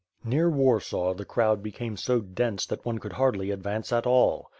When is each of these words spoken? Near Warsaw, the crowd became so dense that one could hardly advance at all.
Near 0.23 0.49
Warsaw, 0.49 1.13
the 1.13 1.25
crowd 1.25 1.61
became 1.61 1.95
so 1.95 2.21
dense 2.21 2.65
that 2.65 2.83
one 2.83 2.97
could 2.97 3.13
hardly 3.13 3.51
advance 3.51 3.93
at 3.93 4.07
all. 4.07 4.49